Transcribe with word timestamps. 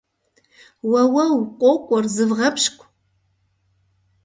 Уэуэу, 0.91 1.35
къокӏуэр, 1.59 2.05
зывгъэпщкӏу! 2.15 2.87